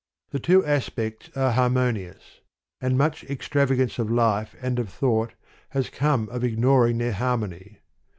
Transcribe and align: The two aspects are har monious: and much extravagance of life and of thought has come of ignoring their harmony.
The 0.31 0.39
two 0.39 0.65
aspects 0.65 1.29
are 1.37 1.51
har 1.51 1.69
monious: 1.69 2.39
and 2.81 2.97
much 2.97 3.23
extravagance 3.25 3.99
of 3.99 4.09
life 4.09 4.55
and 4.59 4.79
of 4.79 4.89
thought 4.89 5.35
has 5.77 5.91
come 5.91 6.27
of 6.29 6.43
ignoring 6.43 6.97
their 6.97 7.13
harmony. 7.13 7.77